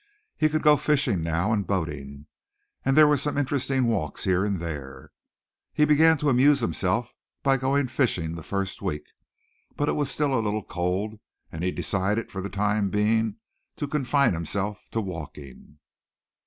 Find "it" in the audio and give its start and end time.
9.89-9.95